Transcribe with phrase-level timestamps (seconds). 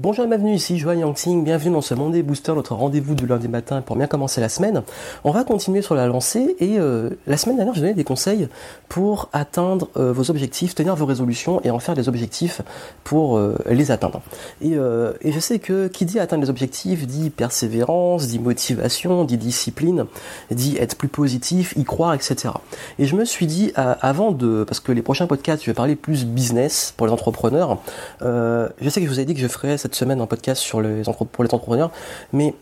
[0.00, 3.46] Bonjour et bienvenue ici, Joanne Yangxing, bienvenue dans ce Monday Booster, notre rendez-vous du lundi
[3.46, 4.82] matin pour bien commencer la semaine.
[5.22, 8.48] On va continuer sur la lancée et euh, la semaine dernière je donnais des conseils
[8.88, 12.60] pour atteindre euh, vos objectifs, tenir vos résolutions et en faire des objectifs
[13.04, 14.20] pour euh, les atteindre.
[14.60, 19.36] Et, et, je sais que qui dit atteindre les objectifs dit persévérance, dit motivation, dit
[19.36, 20.06] discipline,
[20.50, 22.52] dit être plus positif, y croire, etc.
[22.98, 25.94] Et je me suis dit avant de, parce que les prochains podcasts je vais parler
[25.94, 27.78] plus business pour les entrepreneurs,
[28.20, 30.80] je sais que je vous ai dit que je ferais cette semaine un podcast sur
[30.80, 31.90] les pour les entrepreneurs,
[32.32, 32.54] mais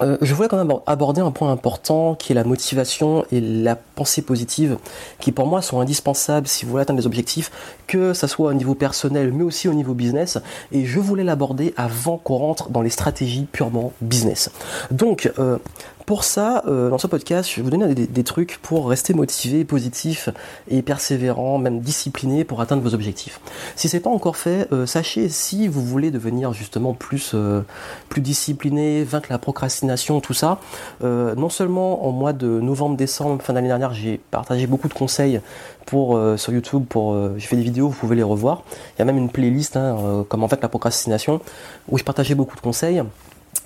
[0.00, 3.76] euh, je voulais quand même aborder un point important qui est la motivation et la
[3.76, 4.78] pensée positive,
[5.20, 7.50] qui pour moi sont indispensables si vous voulez atteindre des objectifs,
[7.86, 10.38] que ça soit au niveau personnel mais aussi au niveau business.
[10.72, 14.50] Et je voulais l'aborder avant qu'on rentre dans les stratégies purement business.
[14.90, 15.58] Donc, euh,
[16.06, 19.64] pour ça, euh, dans ce podcast, je vais vous donner des, trucs pour rester motivé,
[19.64, 20.28] positif
[20.68, 23.40] et persévérant, même discipliné pour atteindre vos objectifs.
[23.74, 27.62] Si c'est pas encore fait, euh, sachez si vous voulez devenir justement plus euh,
[28.10, 30.58] plus discipliné, vaincre la procrastination, tout ça.
[31.02, 35.40] non seulement en mois de novembre-décembre, fin d'année dernière, j'ai partagé beaucoup de conseils
[35.86, 38.62] pour sur YouTube, pour j'ai fait des vidéos, vous pouvez les revoir.
[38.96, 41.40] Il y a même une playlist, hein, comme en fait la procrastination,
[41.88, 43.02] où je partageais beaucoup de conseils.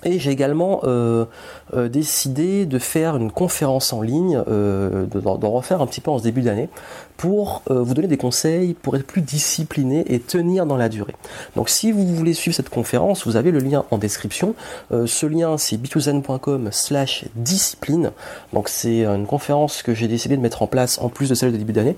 [0.05, 1.25] Et j'ai également euh,
[1.73, 6.17] euh, décidé de faire une conférence en ligne, euh, d'en refaire un petit peu en
[6.17, 6.69] ce début d'année,
[7.17, 11.15] pour euh, vous donner des conseils pour être plus discipliné et tenir dans la durée.
[11.57, 14.55] Donc si vous voulez suivre cette conférence, vous avez le lien en description.
[14.89, 18.11] ce lien c'est bitozen.com slash discipline.
[18.53, 21.51] Donc c'est une conférence que j'ai décidé de mettre en place en plus de celle
[21.51, 21.97] de début d'année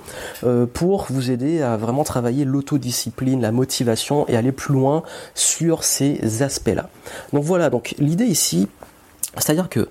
[0.74, 5.04] pour vous aider à vraiment travailler l'autodiscipline, la motivation et aller plus loin
[5.36, 6.90] sur ces aspects-là.
[7.32, 8.68] Donc voilà, donc l'idée ici,
[9.38, 9.88] c'est-à-dire que,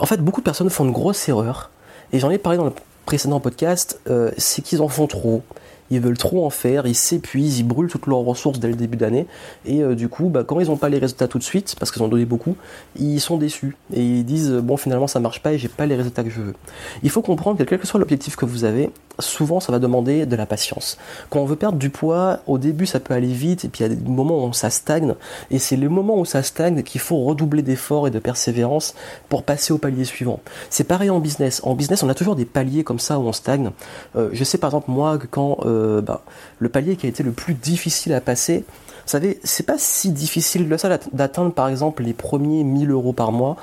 [0.00, 1.70] en fait, beaucoup de personnes font une grosse erreur,
[2.12, 2.72] et j'en ai parlé dans le
[3.06, 5.42] précédent podcast, euh, c'est qu'ils en font trop
[5.90, 8.96] ils veulent trop en faire, ils s'épuisent, ils brûlent toutes leurs ressources dès le début
[8.96, 9.26] d'année,
[9.64, 11.90] et euh, du coup, bah, quand ils n'ont pas les résultats tout de suite, parce
[11.90, 12.56] qu'ils ont donné beaucoup,
[12.96, 15.96] ils sont déçus, et ils disent, bon finalement ça marche pas et j'ai pas les
[15.96, 16.54] résultats que je veux.
[17.02, 20.26] Il faut comprendre que quel que soit l'objectif que vous avez, souvent ça va demander
[20.26, 20.98] de la patience.
[21.30, 23.88] Quand on veut perdre du poids, au début ça peut aller vite, et puis il
[23.88, 25.14] y a des moments où ça stagne,
[25.50, 28.94] et c'est le moment où ça stagne qu'il faut redoubler d'efforts et de persévérance
[29.28, 30.40] pour passer au palier suivant.
[30.70, 31.60] C'est pareil en business.
[31.64, 33.70] En business, on a toujours des paliers comme ça où on stagne.
[34.16, 36.22] Euh, je sais par exemple moi que quand euh, euh, bah,
[36.58, 38.64] le palier qui a été le plus difficile à passer.
[39.04, 43.14] Vous savez, c'est pas si difficile de ça d'atteindre par exemple les premiers 1000 euros
[43.14, 43.56] par mois.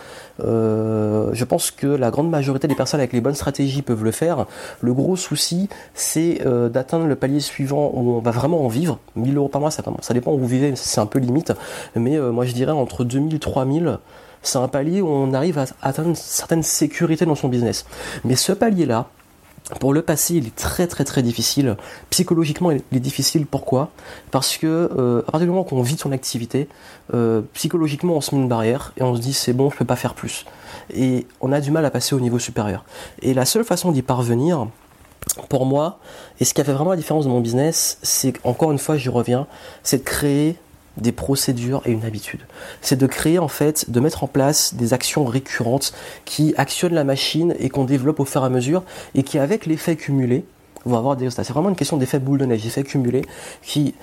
[0.43, 4.09] Euh, je pense que la grande majorité des personnes avec les bonnes stratégies peuvent le
[4.09, 4.47] faire.
[4.81, 8.97] Le gros souci, c'est euh, d'atteindre le palier suivant où on va vraiment en vivre.
[9.15, 9.83] 1000 euros par mois, ça,
[10.13, 11.53] dépend où vous vivez, c'est un peu limite.
[11.95, 13.99] Mais moi je dirais entre 2000 et 3000
[14.45, 17.85] c'est un palier où on arrive à atteindre une certaine sécurité dans son business.
[18.23, 19.07] Mais ce palier-là,
[19.79, 21.75] pour le passé, il est très très très difficile.
[22.11, 23.47] Psychologiquement, il est difficile.
[23.47, 23.89] Pourquoi?
[24.29, 26.69] Parce que euh, à partir du moment qu'on vit son activité,
[27.13, 29.85] euh, psychologiquement, on se met une barrière et on se dit c'est bon, je peux
[29.85, 30.45] pas faire plus.
[30.93, 32.85] Et on a du mal à passer au niveau supérieur.
[33.23, 34.67] Et la seule façon d'y parvenir,
[35.49, 35.99] pour moi,
[36.39, 38.97] et ce qui a fait vraiment la différence dans mon business, c'est encore une fois,
[38.97, 39.47] j'y reviens,
[39.81, 40.57] c'est de créer
[40.97, 42.41] des procédures et une habitude.
[42.81, 45.93] C'est de créer en fait, de mettre en place des actions récurrentes
[46.25, 48.83] qui actionnent la machine et qu'on développe au fur et à mesure
[49.13, 50.45] et qui avec l'effet cumulé
[50.85, 51.43] vont avoir des résultats.
[51.43, 53.23] C'est vraiment une question d'effet boule de neige, d'effet cumulé
[53.61, 53.95] qui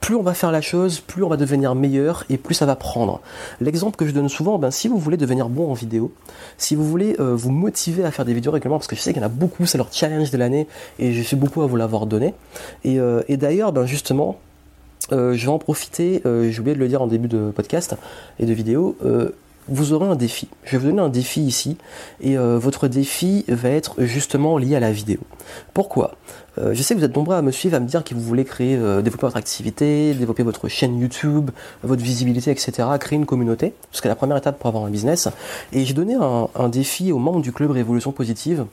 [0.00, 2.74] plus on va faire la chose, plus on va devenir meilleur et plus ça va
[2.74, 3.20] prendre.
[3.60, 6.12] L'exemple que je donne souvent, ben, si vous voulez devenir bon en vidéo,
[6.56, 9.12] si vous voulez euh, vous motiver à faire des vidéos régulièrement, parce que je sais
[9.12, 10.66] qu'il y en a beaucoup, c'est leur challenge de l'année
[10.98, 12.34] et je suis beaucoup à vous l'avoir donné.
[12.82, 14.38] Et, euh, et d'ailleurs, ben, justement,
[15.12, 17.96] euh, je vais en profiter, euh, j'ai oublié de le dire en début de podcast
[18.38, 19.30] et de vidéo, euh,
[19.68, 20.48] vous aurez un défi.
[20.64, 21.76] Je vais vous donner un défi ici,
[22.20, 25.20] et votre défi va être justement lié à la vidéo.
[25.74, 26.16] Pourquoi?
[26.56, 28.44] Je sais que vous êtes nombreux à me suivre, à me dire que vous voulez
[28.44, 31.52] créer, développer votre activité, développer votre chaîne YouTube,
[31.84, 35.28] votre visibilité, etc., créer une communauté, parce que la première étape pour avoir un business.
[35.72, 38.64] Et j'ai donné un, défi aux membres du club Révolution Positive,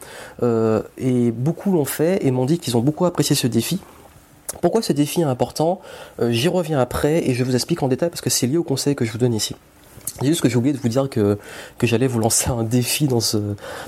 [0.41, 3.81] et beaucoup l'ont fait et m'ont dit qu'ils ont beaucoup apprécié ce défi.
[4.61, 5.81] Pourquoi ce défi est important
[6.21, 8.63] euh, J'y reviens après et je vous explique en détail parce que c'est lié au
[8.63, 9.55] conseil que je vous donne ici.
[10.19, 11.37] C'est juste que j'ai oublié de vous dire que,
[11.83, 13.37] j'allais vous lancer un défi dans ce,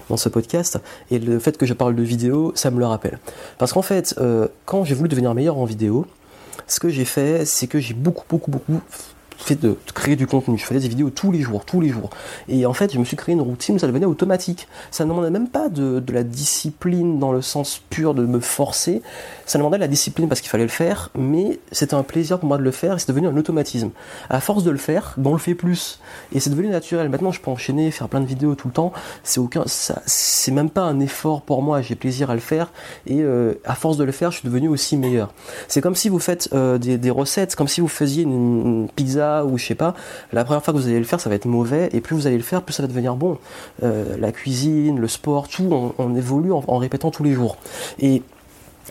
[0.09, 0.79] dans ce podcast
[1.09, 3.19] et le fait que je parle de vidéo, ça me le rappelle.
[3.57, 6.05] Parce qu'en fait, euh, quand j'ai voulu devenir meilleur en vidéo,
[6.67, 8.81] ce que j'ai fait, c'est que j'ai beaucoup, beaucoup, beaucoup
[9.39, 10.57] fait de, créer du contenu.
[10.57, 12.09] Je faisais des vidéos tous les jours, tous les jours.
[12.47, 14.67] Et en fait, je me suis créé une routine, ça devenait automatique.
[14.91, 19.01] Ça ne demandait même pas de, la discipline dans le sens pur de me forcer.
[19.45, 22.47] Ça demandait de la discipline parce qu'il fallait le faire, mais c'était un plaisir pour
[22.47, 23.91] moi de le faire et c'est devenu un automatisme.
[24.29, 25.99] À force de le faire, ben on le fait plus.
[26.33, 27.09] Et c'est devenu naturel.
[27.09, 28.91] Maintenant, je peux enchaîner, faire plein de vidéos tout le temps.
[29.23, 31.81] C'est aucun, ça, c'est même pas un effort pour moi.
[31.81, 32.71] J'ai plaisir à le faire.
[33.07, 35.33] Et euh, à force de le faire, je suis devenu aussi meilleur.
[35.67, 39.28] C'est comme si vous faites euh, des, des, recettes, comme si vous faisiez une pizza
[39.45, 39.93] ou je sais pas,
[40.33, 42.27] la première fois que vous allez le faire, ça va être mauvais, et plus vous
[42.27, 43.37] allez le faire, plus ça va devenir bon.
[43.83, 47.57] Euh, la cuisine, le sport, tout, on, évolue en, en, répétant tous les jours.
[47.99, 48.21] Et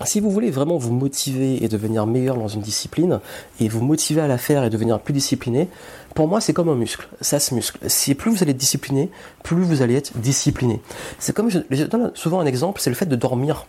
[0.05, 3.21] si vous voulez vraiment vous motiver et devenir meilleur dans une discipline,
[3.61, 5.69] et vous motiver à la faire et devenir plus discipliné,
[6.19, 7.79] pour moi c'est comme un muscle, ça se muscle.
[7.87, 9.09] Si plus vous allez être discipliné,
[9.45, 10.81] plus vous allez être discipliné.
[11.21, 13.67] C'est comme je, donne souvent un exemple, c'est le fait de dormir.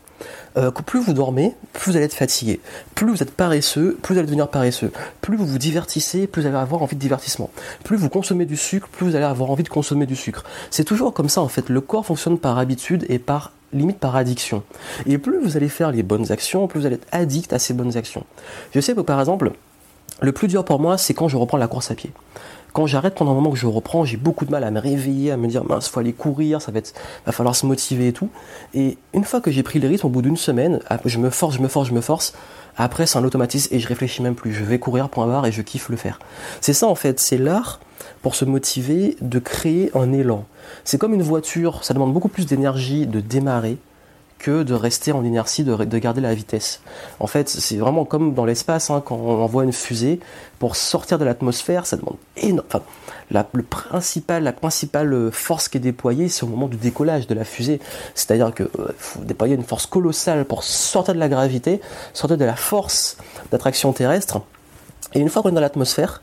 [0.57, 2.59] Euh, plus vous dormez, plus vous allez être fatigué.
[2.95, 4.91] Plus vous êtes paresseux, plus vous allez devenir paresseux.
[5.21, 7.51] Plus vous vous divertissez, plus vous allez avoir envie de divertissement.
[7.83, 10.43] Plus vous consommez du sucre, plus vous allez avoir envie de consommer du sucre.
[10.71, 11.69] C'est toujours comme ça en fait.
[11.69, 14.63] Le corps fonctionne par habitude et par limite par addiction.
[15.05, 17.75] Et plus vous allez faire les bonnes actions, plus vous allez être addict à ces
[17.75, 18.25] bonnes actions.
[18.73, 19.51] Je sais que par exemple,
[20.21, 22.12] le plus dur pour moi, c'est quand je reprends la course à pied.
[22.74, 25.31] Quand j'arrête pendant un moment que je reprends, j'ai beaucoup de mal à me réveiller,
[25.31, 26.94] à me dire mince, faut aller courir, ça va être,
[27.25, 28.30] va falloir se motiver et tout.
[28.74, 31.56] Et une fois que j'ai pris le rythme, au bout d'une semaine, je me force,
[31.56, 32.33] je me force, je me force.
[32.77, 34.54] Après, c'est un automatisme et je réfléchis même plus.
[34.54, 36.19] Je vais courir point barre et je kiffe le faire.
[36.62, 37.80] C'est ça en fait, c'est l'art
[38.21, 40.45] pour se motiver de créer un élan.
[40.83, 43.77] C'est comme une voiture, ça demande beaucoup plus d'énergie de démarrer
[44.39, 46.81] que de rester en inertie, de, garder la vitesse.
[47.19, 50.19] En fait, c'est vraiment comme dans l'espace, hein, quand on envoie une fusée,
[50.57, 52.65] pour sortir de l'atmosphère, ça demande énorme.
[52.68, 52.81] Enfin,
[53.31, 53.45] la,
[54.39, 57.80] la principale force qui est déployée, c'est au moment du décollage de la fusée.
[58.15, 61.81] C'est-à-dire qu'il euh, faut déployer une force colossale pour sortir de la gravité,
[62.13, 63.18] sortir de la force
[63.51, 64.42] d'attraction terrestre.
[65.13, 66.21] Et une fois qu'on est dans l'atmosphère,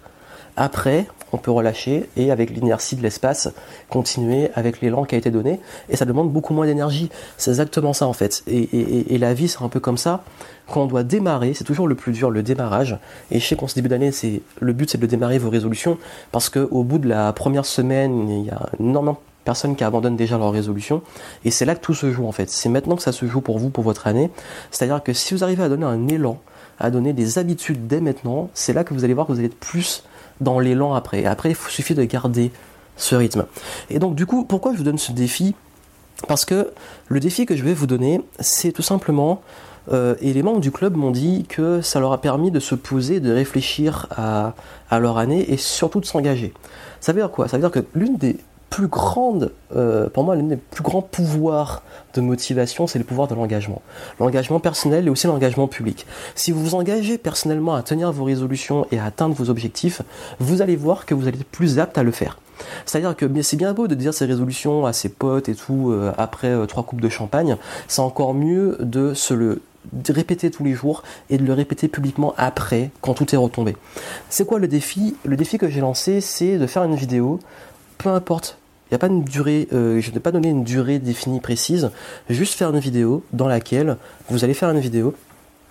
[0.57, 3.51] après, on peut relâcher et avec l'inertie de l'espace,
[3.91, 5.61] continuer avec l'élan qui a été donné.
[5.89, 7.11] Et ça demande beaucoup moins d'énergie.
[7.37, 8.43] C'est exactement ça en fait.
[8.47, 10.23] Et, la vie, c'est un peu comme ça.
[10.69, 12.99] Quand on doit démarrer, c'est toujours le plus dur, le démarrage.
[13.31, 15.99] Et je sais qu'en ce début d'année, c'est le but, c'est de démarrer vos résolutions
[16.33, 20.17] parce qu'au bout de la première semaine, il y a énormément de personnes qui abandonnent
[20.17, 21.03] déjà leurs résolutions.
[21.45, 22.51] Et c'est là que tout se joue en fait.
[22.51, 24.31] C'est maintenant que ça se joue pour vous, pour votre année.
[24.71, 26.39] C'est-à-dire que si vous arrivez à donner un élan,
[26.79, 29.49] à donner des habitudes dès maintenant, c'est là que vous allez voir que vous allez
[29.49, 30.05] être plus
[30.41, 31.25] dans l'élan après.
[31.25, 32.51] après, il suffit de garder
[32.97, 33.47] ce rythme.
[33.91, 35.55] Et donc, du coup, pourquoi je vous donne ce défi?
[36.29, 36.71] Parce que
[37.09, 39.43] le défi que je vais vous donner, c'est tout simplement,
[39.93, 43.21] et les membres du club m'ont dit que ça leur a permis de se poser,
[43.21, 44.55] de réfléchir à,
[44.89, 46.55] à leur année et surtout de s'engager.
[47.01, 47.49] Ça veut dire quoi?
[47.49, 48.39] Ça veut dire que l'une des
[48.77, 48.91] plus
[49.75, 51.83] euh, pour moi, l'un des plus grands pouvoirs
[52.13, 53.81] de motivation, c'est le pouvoir de l'engagement.
[54.21, 56.07] L'engagement personnel et aussi l'engagement public.
[56.35, 60.03] Si vous vous engagez personnellement à tenir vos résolutions et à atteindre vos objectifs,
[60.41, 62.39] vous allez voir que vous allez être plus apte à le faire.
[62.85, 66.13] C'est-à-dire que c'est bien beau de dire ses résolutions à ses potes et tout euh,
[66.19, 67.57] après euh, trois coupes de champagne,
[67.89, 69.63] c'est encore mieux de se le
[70.11, 73.75] répéter tous les jours et de le répéter publiquement après quand tout est retombé.
[74.29, 75.17] C'est quoi le défi?
[75.25, 77.41] Le défi que j'ai lancé, c'est de faire une vidéo
[77.99, 78.59] peu importe.
[78.87, 81.91] Il n'y a pas une durée, euh, je n'ai pas donné une durée définie précise,
[82.31, 83.97] juste faire une vidéo dans laquelle
[84.29, 85.15] vous allez faire une vidéo.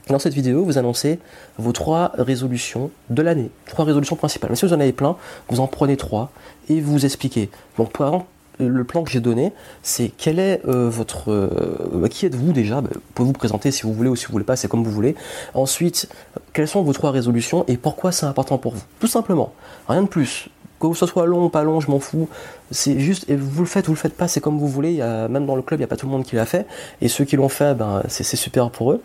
[0.09, 1.19] Dans cette vidéo, vous annoncez
[1.57, 4.51] vos trois résolutions de l'année, trois résolutions principales.
[4.51, 5.15] Mais si vous en avez plein,
[5.49, 6.31] vous en prenez trois
[6.69, 7.49] et vous expliquez.
[7.77, 8.25] Donc, par exemple,
[8.59, 9.51] le plan que j'ai donné,
[9.81, 12.81] c'est quel est euh, votre, euh, qui êtes-vous déjà?
[12.81, 14.83] Bah, Vous pouvez vous présenter si vous voulez ou si vous voulez pas, c'est comme
[14.83, 15.15] vous voulez.
[15.53, 16.07] Ensuite,
[16.53, 18.83] quelles sont vos trois résolutions et pourquoi c'est important pour vous?
[18.99, 19.53] Tout simplement,
[19.87, 20.49] rien de plus
[20.79, 22.27] que ce soit long ou pas long, je m'en fous.
[22.71, 24.97] C'est juste, et vous le faites, vous le faites pas, c'est comme vous voulez.
[25.29, 26.65] Même dans le club, il n'y a pas tout le monde qui l'a fait.
[27.01, 29.01] Et ceux qui l'ont fait, ben, c'est super pour eux.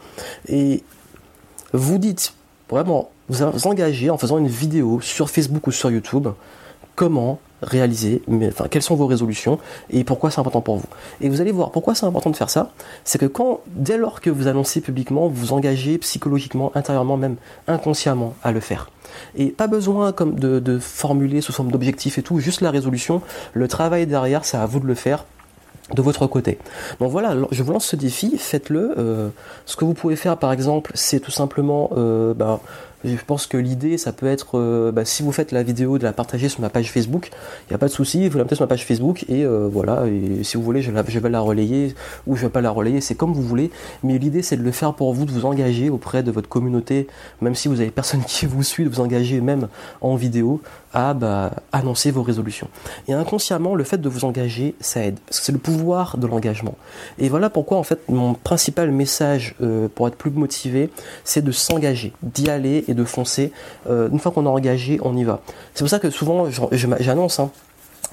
[0.49, 0.83] Et
[1.73, 2.35] vous dites,
[2.69, 6.29] vraiment, vous vous engagez en faisant une vidéo sur Facebook ou sur YouTube,
[6.97, 9.59] comment réaliser, mais, enfin, quelles sont vos résolutions
[9.91, 10.89] et pourquoi c'est important pour vous.
[11.21, 12.71] Et vous allez voir pourquoi c'est important de faire ça.
[13.05, 17.37] C'est que quand, dès lors que vous annoncez publiquement, vous vous engagez psychologiquement, intérieurement, même
[17.67, 18.91] inconsciemment à le faire.
[19.37, 23.23] Et pas besoin comme de, formuler sous forme d'objectif et tout, juste la résolution.
[23.53, 25.25] Le travail derrière, c'est à vous de le faire
[25.95, 26.59] de votre côté.
[27.01, 28.95] Donc voilà, je vous lance ce défi, faites-le.
[28.97, 29.29] Euh,
[29.67, 32.61] ce que vous pouvez faire par exemple, c'est tout simplement euh, ben,
[33.05, 36.05] je pense que l'idée, ça peut être, euh, bah, si vous faites la vidéo, de
[36.05, 38.57] la partager sur ma page Facebook, il n'y a pas de souci, vous la mettez
[38.57, 41.95] sur ma page Facebook et euh, voilà, et si vous voulez, je, vais la relayer
[42.27, 43.71] ou je vais pas la relayer, c'est comme vous voulez,
[44.03, 47.07] mais l'idée c'est de le faire pour vous, de vous engager auprès de votre communauté,
[47.41, 49.69] même si vous avez personne qui vous suit, de vous engager même
[50.01, 50.61] en vidéo
[50.93, 52.69] à bah, annoncer vos résolutions.
[53.09, 56.77] Et inconsciemment, le fait de vous engager, ça aide, c'est le pouvoir de l'engagement.
[57.19, 60.91] Et voilà pourquoi en fait mon principal message euh, pour être plus motivé,
[61.25, 63.53] c'est de s'engager, d'y aller et de foncer.
[63.89, 65.41] Euh, une fois qu'on a engagé, on y va.
[65.75, 67.51] C'est pour ça que souvent j'annonce hein,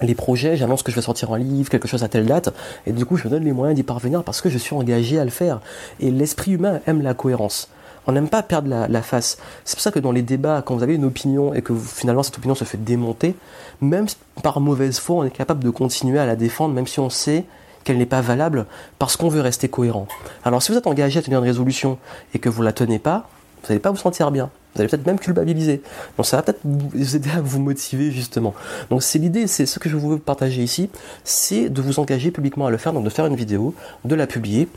[0.02, 2.54] les projets, j'annonce que je vais sortir un livre, quelque chose à telle date,
[2.86, 5.20] et du coup je me donne les moyens d'y parvenir parce que je suis engagé
[5.20, 5.60] à le faire.
[6.00, 7.70] Et l'esprit humain aime la cohérence.
[8.10, 9.38] On n'aime pas perdre la, face.
[9.66, 12.24] C'est pour ça que dans les débats, quand vous avez une opinion et que finalement
[12.24, 13.36] cette opinion se fait démonter,
[13.82, 14.06] même
[14.44, 17.44] par mauvaise foi, on est capable de continuer à la défendre, même si on sait
[17.84, 18.66] qu'elle n'est pas valable,
[18.98, 20.08] parce qu'on veut rester cohérent.
[20.46, 21.98] Alors si vous êtes engagé à tenir une résolution
[22.34, 23.30] et que vous la tenez pas,
[23.62, 24.50] Vous n'allez pas vous sentir bien.
[24.76, 25.82] Vous allez peut-être même culpabiliser.
[26.18, 28.54] Donc ça va peut-être vous aider à vous motiver justement.
[28.90, 30.90] Donc c'est l'idée, c'est ce que je veux partager ici,
[31.24, 33.74] c'est de vous engager publiquement à le faire, donc de faire une vidéo,
[34.06, 34.68] de la publier,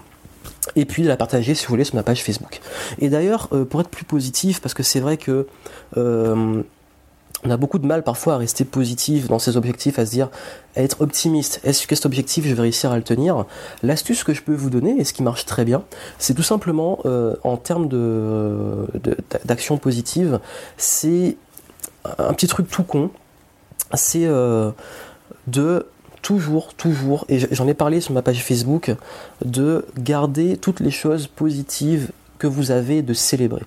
[0.76, 2.60] et puis de la partager si vous voulez sur ma page Facebook.
[2.98, 5.46] Et d'ailleurs, euh, pour être plus positif, parce que c'est vrai que
[5.96, 6.62] euh,
[7.44, 10.28] on a beaucoup de mal parfois à rester positif dans ses objectifs, à se dire,
[10.76, 11.60] être optimiste.
[11.64, 13.46] Est-ce que cet objectif, je vais réussir à le tenir?
[13.82, 15.82] L'astuce que je peux vous donner, et ce qui marche très bien,
[16.18, 18.86] c'est tout simplement, euh, en termes de,
[19.44, 20.40] d'action positive,
[20.76, 21.36] c'est
[22.18, 23.10] un petit truc tout con,
[23.94, 24.26] c'est
[25.46, 25.86] de
[26.22, 28.94] toujours, toujours, et j'en ai parlé sur ma page Facebook,
[29.44, 33.62] de garder toutes les choses positives que vous avez de célébrer.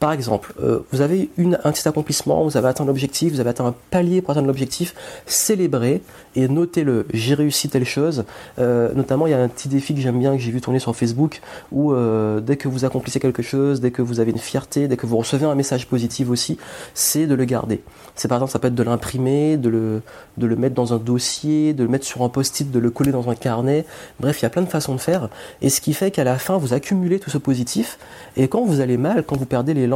[0.00, 3.66] Par exemple, euh, vous avez un petit accomplissement, vous avez atteint l'objectif, vous avez atteint
[3.66, 4.94] un palier pour atteindre l'objectif,
[5.26, 6.02] célébrez
[6.36, 7.06] et notez-le.
[7.12, 8.24] J'ai réussi telle chose.
[8.60, 10.78] Euh, notamment, il y a un petit défi que j'aime bien, que j'ai vu tourner
[10.78, 11.40] sur Facebook,
[11.72, 14.96] où euh, dès que vous accomplissez quelque chose, dès que vous avez une fierté, dès
[14.96, 16.58] que vous recevez un message positif aussi,
[16.94, 17.82] c'est de le garder.
[18.14, 21.82] C'est par exemple, ça peut être de l'imprimer, de le mettre dans un dossier, de
[21.82, 23.84] le mettre sur un post-it, de le coller dans un carnet.
[24.20, 25.28] Bref, il y a plein de façons de faire.
[25.60, 27.98] Et ce qui fait qu'à la fin, vous accumulez tout ce positif.
[28.36, 29.87] Et quand vous allez mal, quand vous perdez les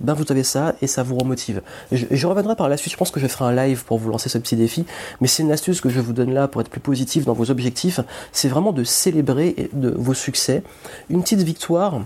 [0.00, 1.62] ben vous avez ça et ça vous remotive.
[1.92, 4.28] Je, reviendrai par la suite, je pense que je ferai un live pour vous lancer
[4.28, 4.86] ce petit défi,
[5.20, 7.50] mais c'est une astuce que je vous donne là pour être plus positif dans vos
[7.50, 8.00] objectifs,
[8.32, 10.62] c'est vraiment de célébrer vos succès.
[11.10, 12.00] Une petite victoire,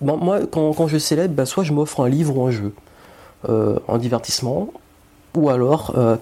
[0.00, 2.72] ben, moi quand, je célèbre, ben, soit je m'offre un livre ou un jeu,
[3.48, 4.68] euh, en divertissement,
[5.34, 6.16] ou alors euh,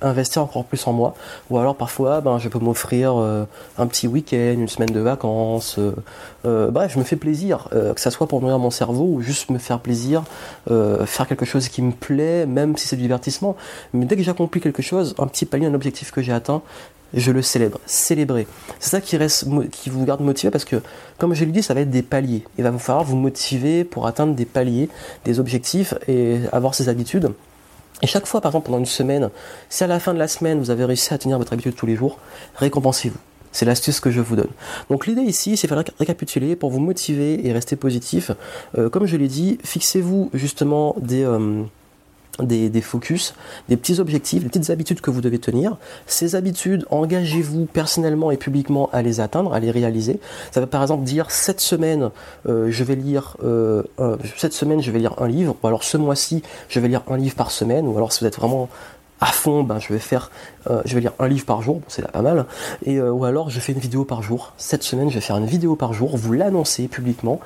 [0.00, 1.14] investir encore plus en moi,
[1.50, 3.44] ou alors parfois ben, je peux m'offrir euh,
[3.78, 5.78] un petit week-end, une semaine de vacances,
[6.44, 9.50] euh, bref, je me fais plaisir, que ça soit pour nourrir mon cerveau ou juste
[9.50, 10.24] me faire plaisir,
[10.66, 13.56] faire quelque chose qui me plaît, même si c'est du divertissement,
[13.92, 16.62] mais dès que j'accomplis quelque chose, un petit palier, un objectif que j'ai atteint,
[17.14, 18.46] je le célèbre, célébrer.
[18.80, 20.76] C'est ça qui reste, qui vous garde motivé parce que,
[21.18, 22.44] comme je l'ai dit, ça va être des paliers.
[22.58, 24.88] Il va vous falloir vous motiver pour atteindre des paliers,
[25.24, 27.32] des objectifs et avoir ces habitudes.
[28.02, 29.30] Et chaque fois, par exemple, pendant une semaine,
[29.68, 31.86] si à la fin de la semaine, vous avez réussi à tenir votre habitude tous
[31.86, 32.18] les jours,
[32.56, 33.18] récompensez-vous.
[33.52, 34.50] C'est l'astuce que je vous donne.
[34.90, 38.32] Donc l'idée ici, c'est faire récapituler pour vous motiver et rester positif.
[38.76, 41.24] Euh, comme je l'ai dit, fixez-vous justement des...
[41.24, 41.62] Euh,
[42.42, 43.34] des, focus,
[43.68, 45.76] des petits objectifs, des petites habitudes que vous devez tenir.
[46.06, 50.20] Ces habitudes, engagez-vous personnellement et publiquement à les atteindre, à les réaliser.
[50.50, 52.10] Ça veut par exemple dire cette semaine,
[52.48, 53.82] euh, je vais lire euh,
[54.36, 57.16] cette semaine, je vais lire un livre, ou alors ce mois-ci, je vais lire un
[57.16, 58.68] livre par semaine, ou alors si vous êtes vraiment
[59.20, 60.30] à fond, ben, je vais faire,
[60.68, 62.46] euh, je vais lire un livre par jour, c'est là pas mal,
[62.84, 64.52] et ou alors je fais une vidéo par jour.
[64.58, 67.40] Cette semaine, je vais faire une vidéo par jour, vous l'annoncez publiquement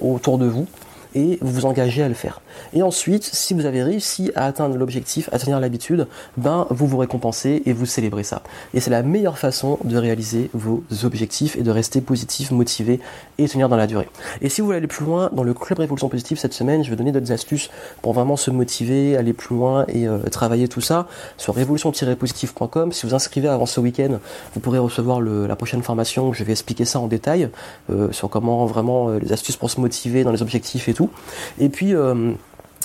[0.00, 0.66] autour de vous
[1.14, 2.40] et vous vous engagez à le faire.
[2.72, 6.98] Et ensuite, si vous avez réussi à atteindre l'objectif, à tenir l'habitude, ben vous vous
[6.98, 8.42] récompensez et vous célébrez ça.
[8.74, 13.00] Et c'est la meilleure façon de réaliser vos objectifs et de rester positif, motivé
[13.38, 14.08] et tenir dans la durée.
[14.40, 16.90] Et si vous voulez aller plus loin, dans le club Révolution Positive cette semaine, je
[16.90, 17.70] vais donner d'autres astuces
[18.02, 22.92] pour vraiment se motiver, aller plus loin et euh, travailler tout ça sur révolution-positive.com.
[22.92, 24.18] Si vous inscrivez avant ce week-end,
[24.54, 27.48] vous pourrez recevoir la prochaine formation où je vais expliquer ça en détail
[27.90, 30.99] euh, sur comment vraiment euh, les astuces pour se motiver dans les objectifs et tout.
[31.58, 32.32] Et puis euh,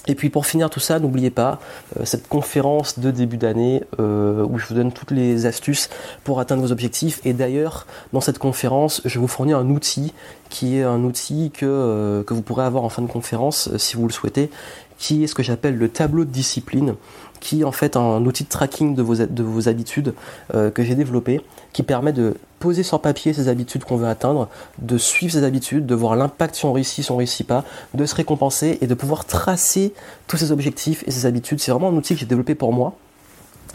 [0.07, 1.59] et puis pour finir tout ça, n'oubliez pas
[1.99, 5.89] euh, cette conférence de début d'année euh, où je vous donne toutes les astuces
[6.23, 7.21] pour atteindre vos objectifs.
[7.25, 10.13] Et d'ailleurs, dans cette conférence, je vous fournis un outil
[10.49, 14.05] qui est un outil que, que vous pourrez avoir en fin de conférence si vous
[14.05, 14.51] le souhaitez,
[14.99, 16.95] qui est ce que j'appelle le tableau de discipline
[17.41, 20.15] qui est en fait un outil de tracking de vos, de vos habitudes
[20.51, 21.41] que j'ai développé,
[21.73, 25.85] qui permet de poser sur papier ces habitudes qu'on veut atteindre, de suivre ces habitudes,
[25.85, 28.95] de voir l'impact si on réussit, si on réussit pas, de se récompenser et de
[28.95, 29.93] pouvoir tracer
[30.25, 31.59] tous ces objectifs et ces habitudes.
[31.59, 32.95] C'est vraiment un outil que j'ai développé pour moi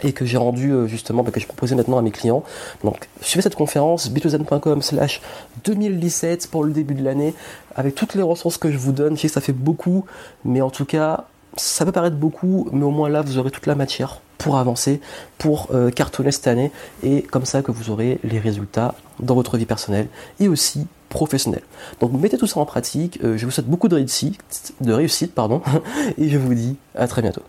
[0.03, 2.43] et que j'ai rendu euh, justement, bah, que je proposais maintenant à mes clients.
[2.83, 5.21] Donc suivez cette conférence, bitozen.com slash
[5.63, 7.33] 2017 pour le début de l'année,
[7.77, 9.15] avec toutes les ressources que je vous donne.
[9.15, 10.03] Je sais que ça fait beaucoup,
[10.43, 13.67] mais en tout cas, ça peut paraître beaucoup, mais au moins là, vous aurez toute
[13.67, 15.01] la matière pour avancer,
[15.37, 16.71] pour euh, cartonner cette année,
[17.03, 20.07] et comme ça que vous aurez les résultats dans votre vie personnelle
[20.39, 21.63] et aussi professionnelle.
[21.99, 25.61] Donc mettez tout ça en pratique, euh, je vous souhaite beaucoup de réussite, pardon,
[26.17, 27.43] et je vous dis à très bientôt.